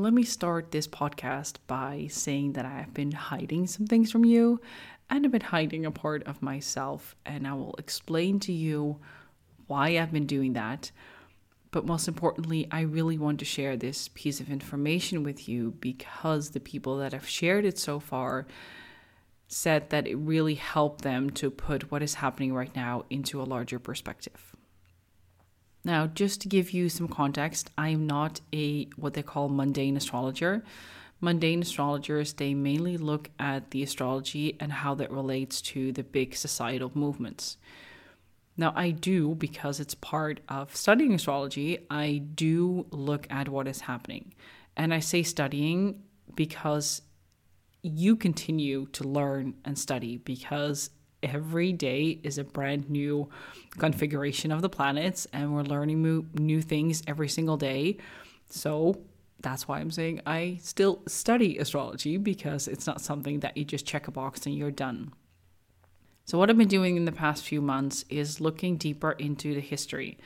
[0.00, 4.60] let me start this podcast by saying that I've been hiding some things from you
[5.12, 8.98] and I've been hiding a part of myself, and I will explain to you
[9.66, 10.90] why I've been doing that.
[11.70, 16.50] But most importantly, I really want to share this piece of information with you because
[16.50, 18.46] the people that have shared it so far
[19.48, 23.44] said that it really helped them to put what is happening right now into a
[23.44, 24.56] larger perspective.
[25.84, 30.64] Now, just to give you some context, I'm not a what they call mundane astrologer.
[31.20, 36.34] Mundane astrologers, they mainly look at the astrology and how that relates to the big
[36.34, 37.56] societal movements.
[38.56, 43.82] Now, I do, because it's part of studying astrology, I do look at what is
[43.82, 44.34] happening.
[44.76, 46.02] And I say studying
[46.34, 47.02] because
[47.82, 50.90] you continue to learn and study because
[51.22, 53.28] every day is a brand new
[53.78, 57.96] configuration of the planets and we're learning new things every single day.
[58.48, 59.02] So
[59.40, 63.86] that's why I'm saying I still study astrology because it's not something that you just
[63.86, 65.12] check a box and you're done.
[66.24, 69.60] So, what I've been doing in the past few months is looking deeper into the
[69.60, 70.18] history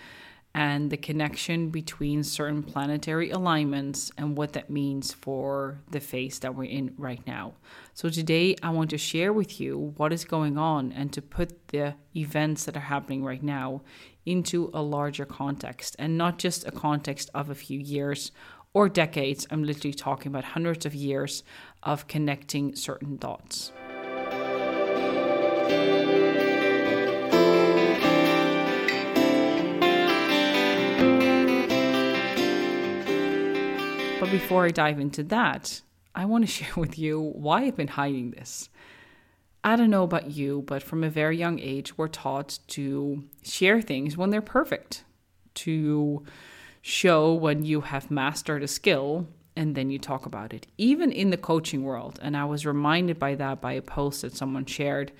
[0.57, 6.55] and the connection between certain planetary alignments and what that means for the phase that
[6.55, 7.53] we're in right now.
[7.93, 11.69] So, today I want to share with you what is going on and to put
[11.69, 13.83] the events that are happening right now
[14.25, 18.33] into a larger context and not just a context of a few years
[18.73, 19.47] or decades.
[19.51, 21.45] I'm literally talking about hundreds of years
[21.83, 23.73] of connecting certain dots.
[34.27, 35.83] But before I dive into that,
[36.13, 38.69] I want to share with you why I've been hiding this.
[39.63, 43.81] I don't know about you, but from a very young age, we're taught to share
[43.81, 45.05] things when they're perfect,
[45.67, 46.25] to
[46.83, 51.31] show when you have mastered a skill, and then you talk about it, even in
[51.31, 52.19] the coaching world.
[52.21, 55.13] And I was reminded by that by a post that someone shared.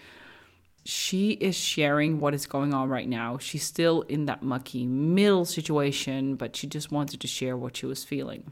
[0.85, 3.39] She is sharing what is going on right now.
[3.39, 7.87] She's still in that mucky middle situation, but she just wanted to share what she
[7.87, 8.51] was feeling.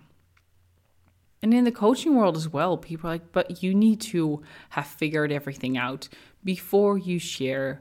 [1.55, 4.89] And in the coaching world as well, people are like, but you need to have
[4.89, 6.09] figured everything out
[6.43, 7.81] before you share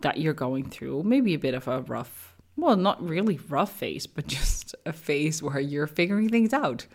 [0.00, 4.06] that you're going through maybe a bit of a rough, well, not really rough phase,
[4.06, 6.86] but just a phase where you're figuring things out.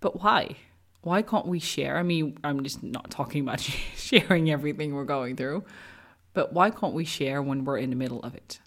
[0.00, 0.56] But why?
[1.02, 1.96] Why can't we share?
[1.96, 3.60] I mean, I'm just not talking about
[3.94, 5.62] sharing everything we're going through,
[6.32, 8.58] but why can't we share when we're in the middle of it?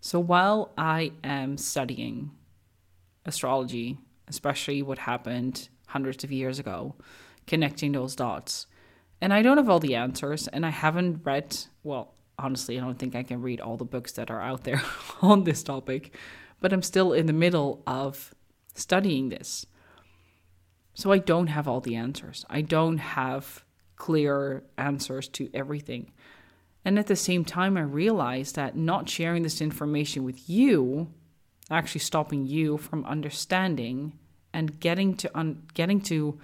[0.00, 2.30] So while I am studying
[3.26, 3.98] astrology
[4.30, 6.94] especially what happened hundreds of years ago,
[7.46, 8.66] connecting those dots.
[9.20, 12.98] And I don't have all the answers, and I haven't read, well, honestly, I don't
[12.98, 14.82] think I can read all the books that are out there
[15.20, 16.16] on this topic,
[16.60, 18.34] but I'm still in the middle of
[18.74, 19.66] studying this.
[20.94, 22.46] So I don't have all the answers.
[22.48, 23.64] I don't have
[23.96, 26.12] clear answers to everything.
[26.84, 31.12] And at the same time, I realize that not sharing this information with you
[31.70, 34.18] actually stopping you from understanding
[34.52, 36.38] and getting to un- getting to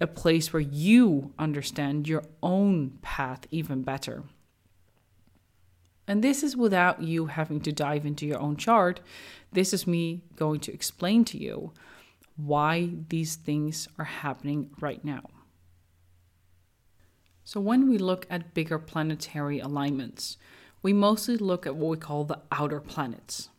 [0.00, 4.24] a place where you understand your own path even better.
[6.08, 9.00] And this is without you having to dive into your own chart.
[9.52, 11.72] This is me going to explain to you
[12.36, 15.22] why these things are happening right now.
[17.44, 20.36] So, when we look at bigger planetary alignments,
[20.80, 23.50] we mostly look at what we call the outer planets.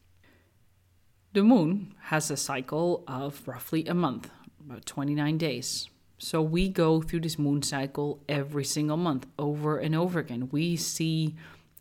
[1.34, 4.30] The moon has a cycle of roughly a month,
[4.64, 5.90] about 29 days.
[6.20, 10.50] So we go through this moon cycle every single month over and over again.
[10.52, 11.36] We see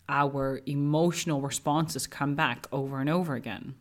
[0.09, 3.75] our emotional responses come back over and over again.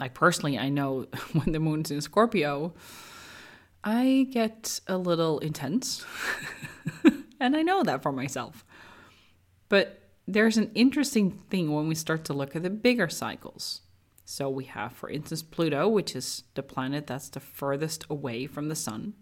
[0.00, 2.74] Like personally, I know when the moon's in Scorpio,
[3.84, 6.04] I get a little intense.
[7.38, 8.64] and I know that for myself.
[9.68, 13.82] But there's an interesting thing when we start to look at the bigger cycles.
[14.24, 18.68] So we have, for instance, Pluto, which is the planet that's the furthest away from
[18.68, 19.14] the sun,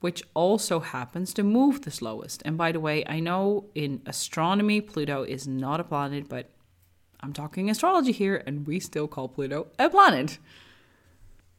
[0.00, 2.42] which also happens to move the slowest.
[2.44, 6.50] And by the way, I know in astronomy, Pluto is not a planet, but
[7.20, 10.38] I'm talking astrology here, and we still call Pluto a planet.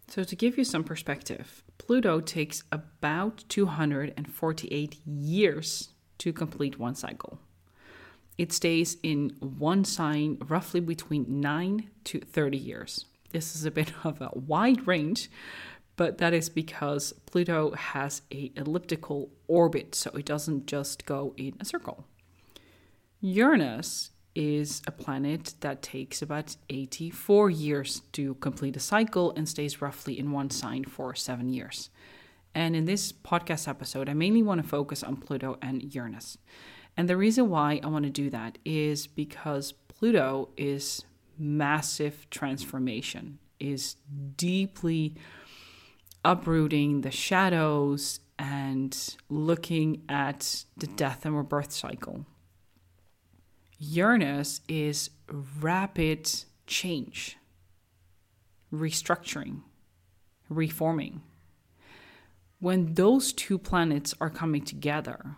[0.10, 7.40] So, to give you some perspective, Pluto takes about 248 years to complete one cycle
[8.38, 13.06] it stays in one sign roughly between 9 to 30 years.
[13.32, 15.30] This is a bit of a wide range,
[15.96, 21.56] but that is because Pluto has a elliptical orbit, so it doesn't just go in
[21.60, 22.06] a circle.
[23.22, 29.82] Uranus is a planet that takes about 84 years to complete a cycle and stays
[29.82, 31.90] roughly in one sign for seven years.
[32.56, 36.38] And in this podcast episode, I mainly want to focus on Pluto and Uranus.
[36.96, 41.06] And the reason why I want to do that is because Pluto is
[41.38, 43.96] massive transformation, is
[44.38, 45.16] deeply
[46.24, 52.26] uprooting the shadows and looking at the death and rebirth cycle.
[53.80, 55.10] Uranus is
[55.60, 56.30] rapid
[56.68, 57.38] change,
[58.72, 59.62] restructuring,
[60.50, 61.22] reforming.
[62.60, 65.36] When those two planets are coming together,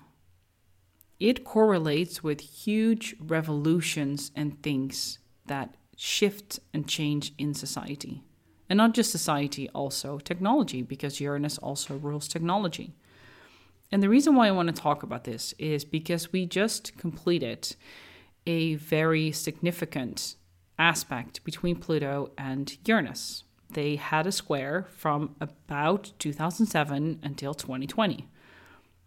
[1.19, 8.23] it correlates with huge revolutions and things that shift and change in society.
[8.69, 12.95] And not just society, also technology, because Uranus also rules technology.
[13.91, 17.75] And the reason why I want to talk about this is because we just completed
[18.47, 20.35] a very significant
[20.77, 23.43] aspect between Pluto and Uranus.
[23.71, 28.27] They had a square from about 2007 until 2020.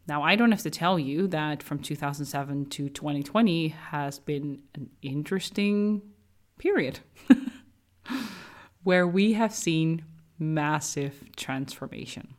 [0.08, 4.88] Now, I don't have to tell you that from 2007 to 2020 has been an
[5.02, 6.00] interesting
[6.58, 7.00] period
[8.82, 10.06] where we have seen
[10.38, 12.34] massive transformation.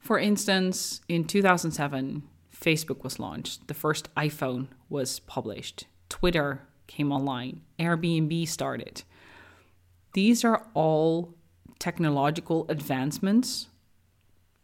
[0.00, 7.60] For instance, in 2007, Facebook was launched, the first iPhone was published, Twitter came online,
[7.78, 9.04] Airbnb started.
[10.14, 11.34] These are all
[11.78, 13.68] technological advancements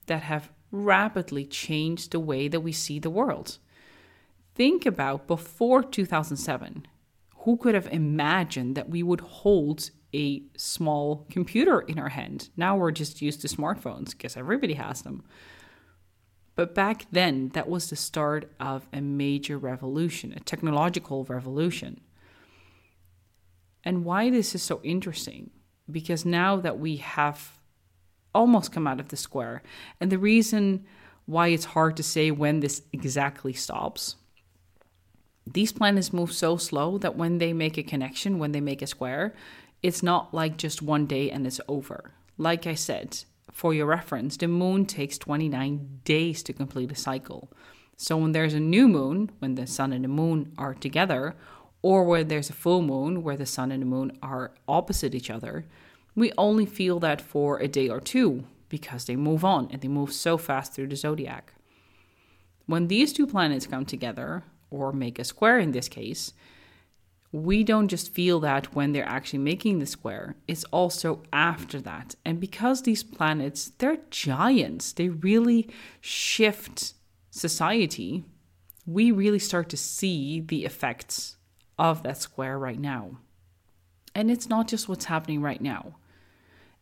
[0.07, 3.59] that have rapidly changed the way that we see the world.
[4.55, 6.87] Think about before 2007.
[7.45, 12.49] Who could have imagined that we would hold a small computer in our hand?
[12.57, 15.23] Now we're just used to smartphones because everybody has them.
[16.57, 22.01] But back then, that was the start of a major revolution, a technological revolution.
[23.85, 25.51] And why this is so interesting?
[25.89, 27.58] Because now that we have
[28.35, 29.63] almost come out of the square.
[30.01, 30.85] And the reason
[31.27, 34.17] why it's hard to say when this exactly stops.
[35.47, 38.87] These planets move so slow that when they make a connection, when they make a
[38.87, 39.35] square,
[39.83, 42.13] it's not like just one day and it's over.
[42.37, 47.51] Like I said, for your reference, the moon takes 29 days to complete a cycle.
[47.97, 51.35] So when there's a new moon, when the sun and the moon are together,
[51.83, 55.31] or when there's a full moon where the sun and the moon are opposite each
[55.31, 55.67] other,
[56.19, 59.89] we only feel that for a day or two because they move on and they
[59.89, 61.53] move so fast through the zodiac.
[62.67, 66.33] When these two planets come together, or make a square in this case,
[67.31, 72.15] we don't just feel that when they're actually making the square, it's also after that.
[72.25, 75.69] And because these planets, they're giants, they really
[76.01, 76.95] shift
[77.31, 78.25] society,
[78.87, 81.37] we really start to see the effects
[81.79, 83.19] of that square right now.
[84.15, 85.97] And it's not just what's happening right now.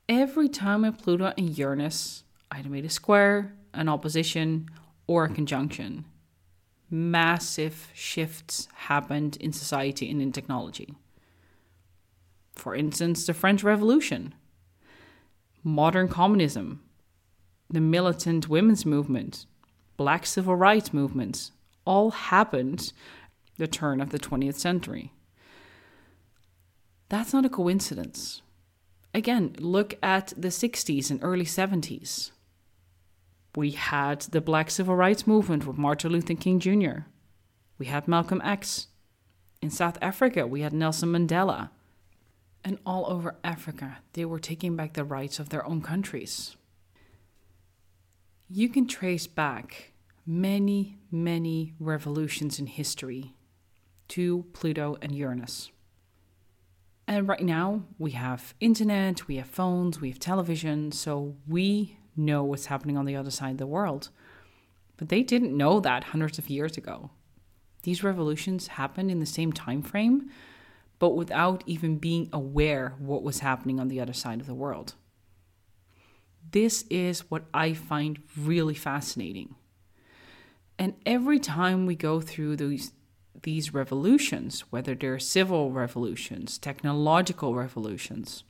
[0.09, 2.23] Every time a Pluto and Uranus
[2.53, 4.71] either made a square, an opposition,
[5.09, 6.05] or a conjunction,
[6.89, 10.95] massive shifts happened in society and in technology.
[12.55, 14.35] For instance, the French Revolution,
[15.65, 16.83] modern communism,
[17.69, 19.47] the militant women's movement,
[19.97, 21.51] black civil rights movements,
[21.85, 22.93] all happened
[23.59, 25.13] the turn of the 20th century.
[27.09, 28.43] That's not a coincidence.
[29.17, 32.33] Again, look at the 60s and early 70s.
[33.55, 37.07] We had the Black Civil Rights Movement with Martin Luther King Jr.
[37.79, 38.89] We had Malcolm X.
[39.63, 41.71] In South Africa, we had Nelson Mandela.
[42.63, 46.55] And all over Africa, they were taking back the rights of their own countries.
[48.51, 49.93] You can trace back
[50.27, 53.33] many, many revolutions in history
[54.09, 55.71] to Pluto and Uranus.
[57.09, 62.43] And right now, we have internet, we have phones, we have television, so we know
[62.43, 64.11] what's happening on the other side of the world.
[64.97, 67.11] But they didn't know that hundreds of years ago.
[67.83, 70.31] These revolutions happened in the same time frame,
[70.99, 74.95] but without even being aware what was happening on the other side of the world.
[76.51, 79.55] This is what I find really fascinating.
[80.79, 82.93] And every time we go through these
[83.47, 88.43] these revolutions, whether they're civil revolutions, technological revolutions,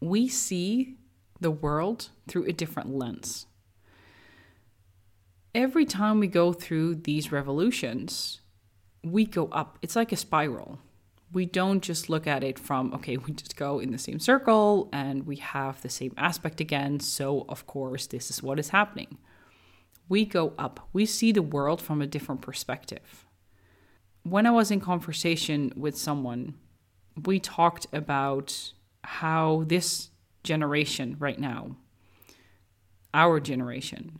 [0.00, 0.94] we see
[1.40, 3.46] the world through a different lens.
[5.56, 8.42] Every time we go through these revolutions,
[9.02, 9.76] we go up.
[9.82, 10.78] It's like a spiral.
[11.32, 14.88] We don't just look at it from, okay, we just go in the same circle
[14.92, 17.00] and we have the same aspect again.
[17.00, 19.18] So, of course, this is what is happening.
[20.08, 20.88] We go up.
[20.92, 23.24] We see the world from a different perspective.
[24.22, 26.54] When I was in conversation with someone,
[27.24, 28.72] we talked about
[29.02, 30.10] how this
[30.44, 31.76] generation right now,
[33.14, 34.18] our generation,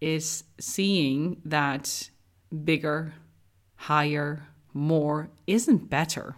[0.00, 2.10] is seeing that
[2.64, 3.14] bigger,
[3.76, 6.36] higher, more isn't better.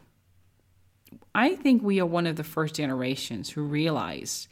[1.35, 4.49] I think we are one of the first generations who realize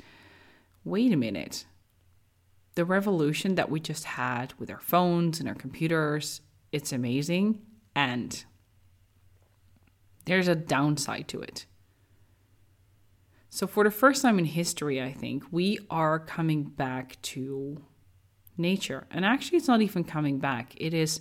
[0.84, 1.64] wait a minute,
[2.74, 7.60] the revolution that we just had with our phones and our computers, it's amazing.
[7.94, 8.44] And
[10.24, 11.66] there's a downside to it.
[13.50, 17.84] So, for the first time in history, I think we are coming back to
[18.56, 19.06] nature.
[19.10, 21.20] And actually, it's not even coming back, it is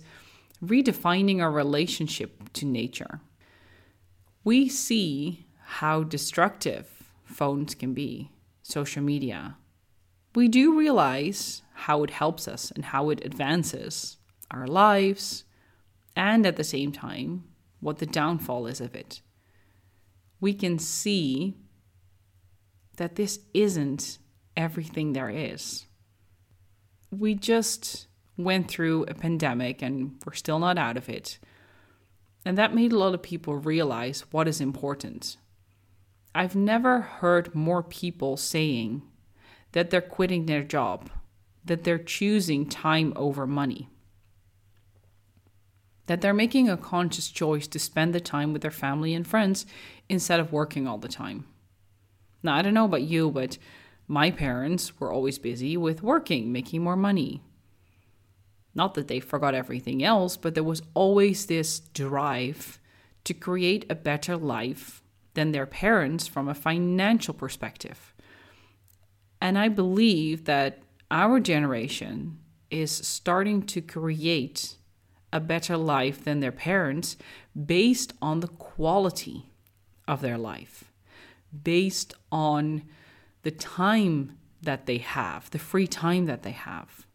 [0.64, 3.20] redefining our relationship to nature.
[4.42, 6.88] We see how destructive
[7.24, 8.30] phones can be,
[8.62, 9.56] social media.
[10.34, 14.16] We do realize how it helps us and how it advances
[14.50, 15.44] our lives,
[16.16, 17.44] and at the same time,
[17.80, 19.20] what the downfall is of it.
[20.40, 21.56] We can see
[22.96, 24.18] that this isn't
[24.56, 25.86] everything there is.
[27.10, 28.06] We just
[28.36, 31.38] went through a pandemic and we're still not out of it.
[32.44, 35.36] And that made a lot of people realize what is important.
[36.34, 39.02] I've never heard more people saying
[39.72, 41.10] that they're quitting their job,
[41.64, 43.88] that they're choosing time over money,
[46.06, 49.64] that they're making a conscious choice to spend the time with their family and friends
[50.08, 51.46] instead of working all the time.
[52.42, 53.56] Now, I don't know about you, but
[54.06, 57.42] my parents were always busy with working, making more money.
[58.74, 62.78] Not that they forgot everything else, but there was always this drive
[63.24, 68.14] to create a better life than their parents from a financial perspective.
[69.40, 72.38] And I believe that our generation
[72.70, 74.76] is starting to create
[75.34, 77.18] a better life than their parents
[77.54, 79.50] based on the quality
[80.08, 80.84] of their life
[81.62, 82.82] based on
[83.42, 87.06] the time that they have, the free time that they have.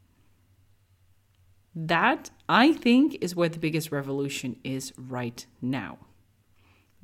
[1.76, 5.98] That, I think, is where the biggest revolution is right now.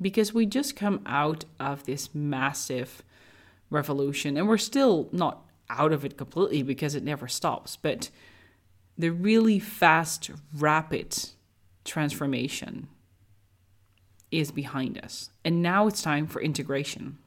[0.00, 3.02] Because we just come out of this massive
[3.70, 8.10] revolution, and we're still not out of it completely because it never stops, but
[8.98, 11.16] the really fast, rapid
[11.84, 12.88] transformation
[14.30, 15.30] is behind us.
[15.44, 17.18] And now it's time for integration.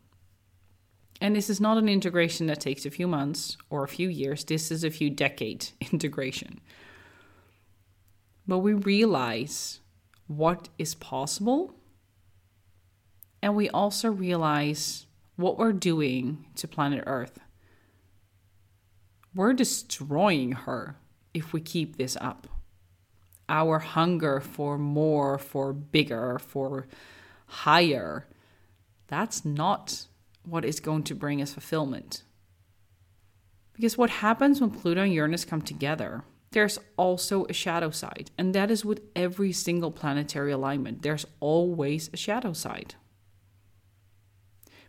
[1.22, 4.44] And this is not an integration that takes a few months or a few years,
[4.44, 6.60] this is a few decade integration.
[8.48, 9.80] But we realize
[10.28, 11.76] what is possible,
[13.42, 17.40] and we also realize what we're doing to planet Earth.
[19.36, 20.98] We're destroying her
[21.34, 22.48] if we keep this up.
[23.48, 26.88] Our hunger for more, for bigger, for
[27.48, 28.28] higher,
[29.08, 30.06] that's not
[30.44, 32.24] what is going to bring us fulfillment.
[33.74, 38.32] Because what happens when Pluto and Uranus come together, there's also a shadow side.
[38.38, 41.02] And that is with every single planetary alignment.
[41.02, 42.96] There's always a shadow side.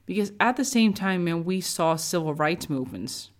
[0.07, 3.31] Because at the same time, when we saw civil rights movements,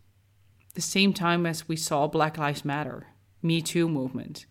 [0.75, 3.07] the same time as we saw Black Lives Matter,
[3.43, 4.47] Me Too movement,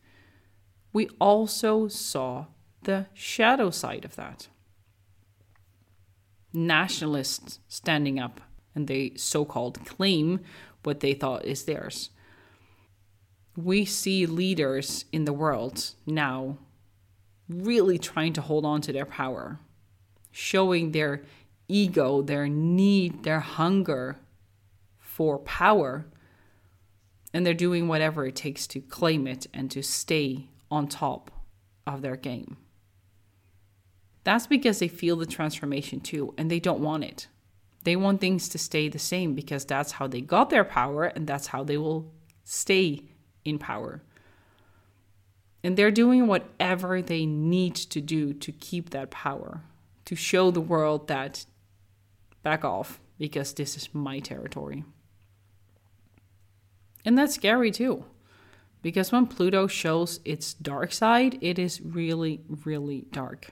[0.91, 2.45] we also saw
[2.83, 4.47] the shadow side of that
[6.53, 8.41] nationalists standing up
[8.75, 10.39] and they so called claim
[10.83, 12.09] what they thought is theirs.
[13.55, 16.57] We see leaders in the world now
[17.49, 19.59] really trying to hold on to their power,
[20.31, 21.23] showing their
[21.67, 24.17] ego, their need, their hunger
[25.19, 26.05] for power.
[27.33, 31.29] And they're doing whatever it takes to claim it and to stay on top
[31.85, 32.55] of their game.
[34.23, 37.27] That's because they feel the transformation too, and they don't want it.
[37.83, 41.27] They want things to stay the same because that's how they got their power and
[41.27, 42.13] that's how they will
[42.45, 43.01] stay
[43.43, 44.01] in power.
[45.65, 49.63] And they're doing whatever they need to do to keep that power,
[50.05, 51.45] to show the world that
[52.41, 54.85] back off because this is my territory.
[57.05, 58.05] And that's scary too.
[58.81, 63.51] Because when Pluto shows its dark side, it is really, really dark.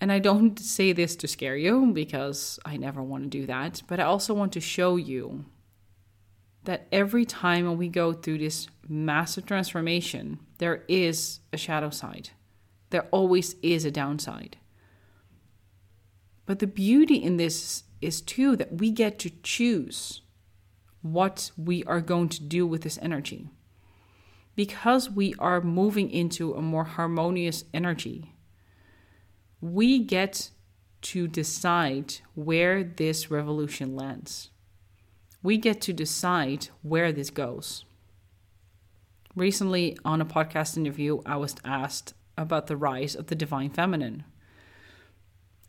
[0.00, 3.82] And I don't say this to scare you because I never want to do that,
[3.88, 5.44] but I also want to show you
[6.64, 12.30] that every time when we go through this massive transformation, there is a shadow side.
[12.90, 14.58] There always is a downside.
[16.46, 20.22] But the beauty in this is too that we get to choose
[21.02, 23.48] what we are going to do with this energy.
[24.58, 28.34] because we are moving into a more harmonious energy,
[29.60, 30.50] we get
[31.00, 34.50] to decide where this revolution lands.
[35.44, 37.84] We get to decide where this goes.
[39.36, 44.24] Recently, on a podcast interview, I was asked about the rise of the divine feminine.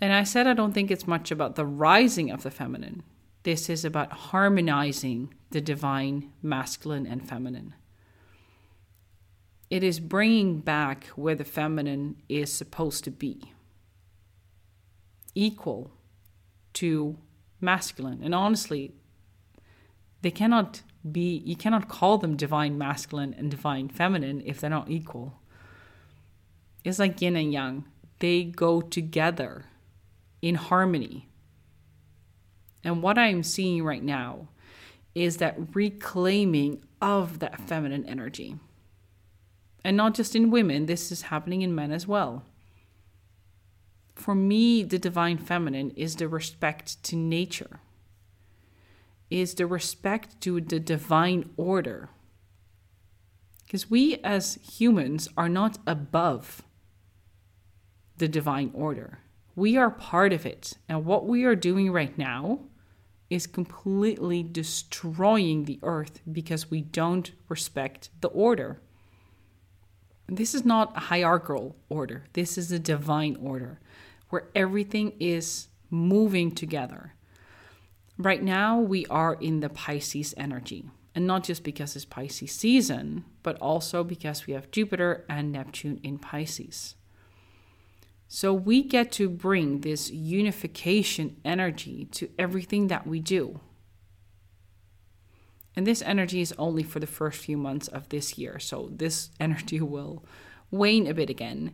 [0.02, 3.04] And I said I don't think it's much about the rising of the feminine.
[3.44, 7.74] This is about harmonizing the divine masculine and feminine.
[9.70, 13.54] It is bringing back where the feminine is supposed to be
[15.36, 15.92] equal
[16.74, 17.18] to
[17.62, 18.22] masculine.
[18.24, 18.94] And honestly,
[20.22, 24.90] they cannot be, you cannot call them divine masculine and divine feminine if they're not
[24.90, 25.40] equal.
[26.84, 27.86] It's like yin and yang,
[28.20, 29.66] they go together
[30.42, 31.29] in harmony.
[32.84, 34.48] And what I'm seeing right now
[35.16, 38.56] is that reclaiming of that feminine energy.
[39.84, 42.44] And not just in women, this is happening in men as well.
[44.16, 47.80] For me, the divine feminine is the respect to nature,
[49.30, 52.10] is the respect to the divine order.
[53.66, 56.64] Because we as humans are not above
[58.18, 59.20] the divine order.
[59.56, 60.74] We are part of it.
[60.90, 62.60] And what we are doing right now
[63.30, 68.80] is completely destroying the earth because we don't respect the order.
[70.28, 73.80] This is not a hierarchical order, this is a divine order
[74.30, 77.14] where everything is moving together.
[78.18, 80.86] Right now, we are in the Pisces energy.
[81.16, 86.00] And not just because it's Pisces season, but also because we have Jupiter and Neptune
[86.04, 86.96] in Pisces.
[88.32, 93.60] So we get to bring this unification energy to everything that we do.
[95.76, 98.60] And this energy is only for the first few months of this year.
[98.60, 100.24] So this energy will
[100.70, 101.74] wane a bit again.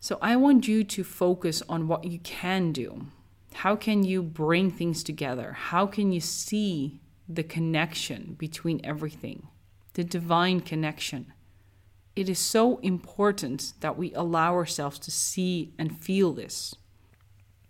[0.00, 3.08] So I want you to focus on what you can do.
[3.52, 5.52] How can you bring things together?
[5.52, 9.48] How can you see the connection between everything?
[9.92, 11.34] The divine connection.
[12.16, 16.74] It is so important that we allow ourselves to see and feel this.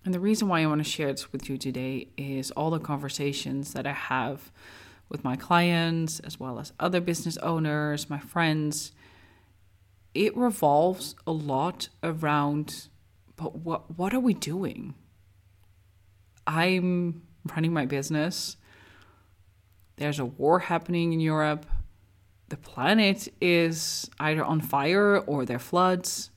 [0.05, 2.79] And the reason why I want to share this with you today is all the
[2.79, 4.53] conversations that I have
[5.09, 8.93] with my clients, as well as other business owners, my friends,
[10.13, 12.89] it revolves a lot around
[13.37, 14.95] but what what are we doing?
[16.47, 18.57] I'm running my business.
[19.97, 21.67] There's a war happening in Europe.
[22.55, 26.31] The planet is either on fire or there are floods.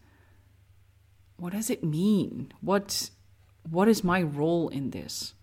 [1.36, 2.52] What does it mean?
[2.60, 3.12] What
[3.70, 5.36] what is my role in this?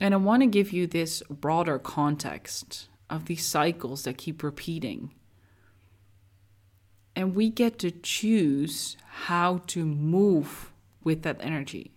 [0.00, 5.12] And I want to give you this broader context of these cycles that keep repeating
[7.14, 8.96] and we get to choose
[9.26, 10.72] how to move
[11.04, 11.90] with that energy.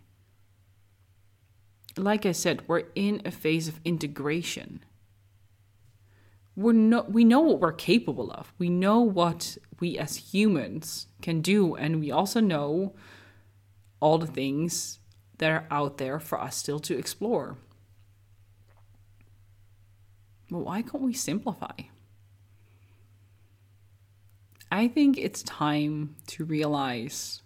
[1.96, 4.84] Like I said, we're in a phase of integration.
[6.60, 8.52] We're we know what we're capable of.
[8.58, 12.96] We know what we as humans can do, and we also know
[14.02, 15.00] all the things
[15.38, 17.58] that are out there for us still to explore.
[20.52, 21.78] But why can't we simplify?
[24.70, 27.42] I think it's time to realize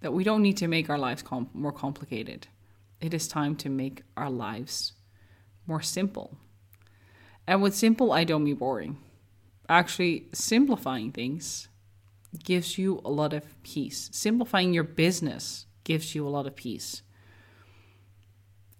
[0.00, 2.48] that we don't need to make our lives com- more complicated.
[3.00, 4.94] It is time to make our lives
[5.68, 6.36] more simple.
[7.46, 8.98] And with simple, I don't mean boring.
[9.68, 11.68] Actually, simplifying things
[12.42, 14.10] gives you a lot of peace.
[14.12, 17.02] Simplifying your business gives you a lot of peace.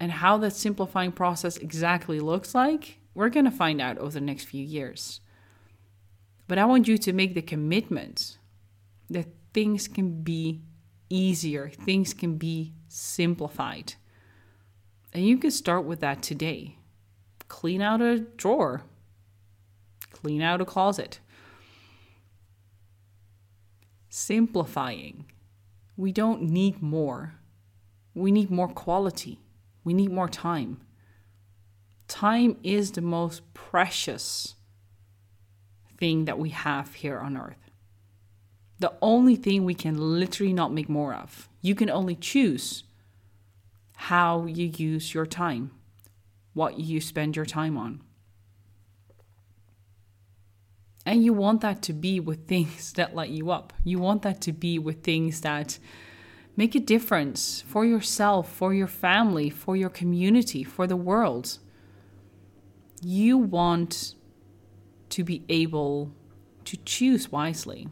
[0.00, 4.20] And how that simplifying process exactly looks like, we're going to find out over the
[4.20, 5.20] next few years.
[6.48, 8.38] But I want you to make the commitment
[9.09, 10.62] that things can be
[11.09, 13.94] easier, things can be simplified.
[15.12, 16.79] And you can start with that today.
[17.54, 18.82] Clean out a drawer,
[20.10, 21.20] clean out a closet.
[24.08, 25.26] Simplifying.
[25.96, 27.34] We don't need more.
[28.12, 29.38] We need more quality.
[29.84, 30.80] We need more time.
[32.08, 34.56] Time is the most precious
[35.96, 37.70] thing that we have here on earth.
[38.80, 41.48] The only thing we can literally not make more of.
[41.62, 42.82] You can only choose
[43.94, 45.70] how you use your time,
[46.54, 48.00] what you spend your time on.
[51.06, 53.74] And you want that to be with things that light you up.
[53.84, 55.78] You want that to be with things that
[56.56, 61.58] make a difference for yourself, for your family, for your community, for the world.
[63.02, 64.14] You want
[65.10, 66.12] to be able
[66.64, 67.88] to choose wisely.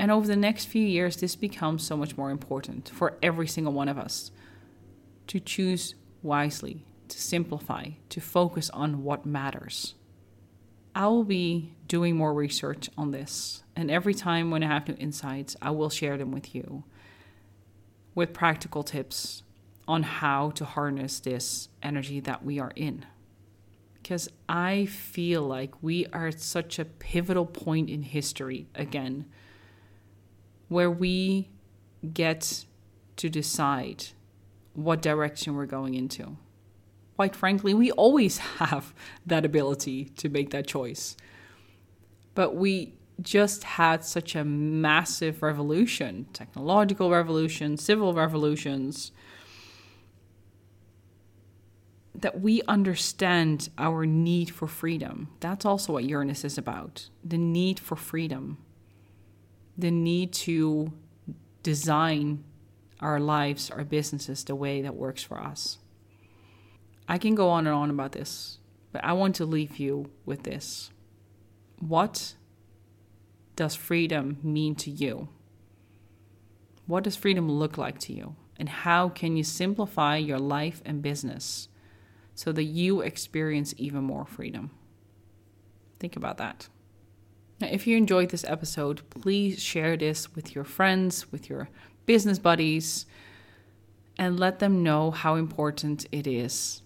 [0.00, 3.72] And over the next few years, this becomes so much more important for every single
[3.72, 4.32] one of us
[5.28, 9.94] to choose wisely, to simplify, to focus on what matters.
[10.94, 14.96] I will be doing more research on this, and every time when I have new
[14.98, 16.84] insights, I will share them with you
[18.14, 19.42] with practical tips
[19.88, 23.06] on how to harness this energy that we are in.
[23.94, 29.26] Because I feel like we are at such a pivotal point in history again,
[30.68, 31.50] where we
[32.12, 32.64] get
[33.16, 34.06] to decide
[34.74, 36.36] what direction we're going into
[37.16, 38.94] quite frankly, we always have
[39.26, 41.16] that ability to make that choice.
[42.34, 49.12] But we just had such a massive revolution technological revolution, civil revolutions
[52.14, 55.28] that we understand our need for freedom.
[55.40, 58.58] That's also what Uranus is about the need for freedom,
[59.76, 60.92] the need to
[61.62, 62.44] design
[63.00, 65.78] our lives, our businesses the way that works for us.
[67.12, 68.58] I can go on and on about this,
[68.90, 70.90] but I want to leave you with this.
[71.78, 72.36] What
[73.54, 75.28] does freedom mean to you?
[76.86, 78.36] What does freedom look like to you?
[78.56, 81.68] And how can you simplify your life and business
[82.34, 84.70] so that you experience even more freedom?
[86.00, 86.70] Think about that.
[87.60, 91.68] Now, if you enjoyed this episode, please share this with your friends, with your
[92.06, 93.04] business buddies,
[94.18, 96.81] and let them know how important it is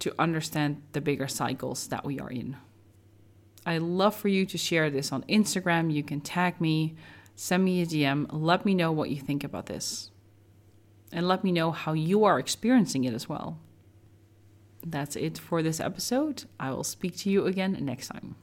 [0.00, 2.56] to understand the bigger cycles that we are in.
[3.66, 5.92] I love for you to share this on Instagram.
[5.92, 6.94] You can tag me,
[7.36, 10.10] send me a DM, let me know what you think about this.
[11.12, 13.58] And let me know how you are experiencing it as well.
[14.86, 16.44] That's it for this episode.
[16.60, 18.36] I will speak to you again next time.